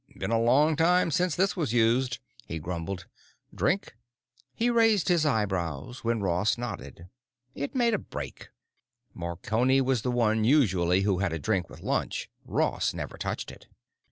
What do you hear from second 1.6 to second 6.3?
used," he grumbled. "Drink?" He raised his eyebrows when